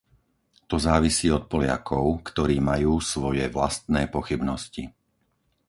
To 0.69 0.77
závisí 0.87 1.27
od 1.37 1.43
Poliakov, 1.51 2.05
ktorí 2.29 2.55
majú 2.71 2.93
svoje 3.13 3.45
vlastné 3.55 4.01
pochybnosti. 4.15 4.83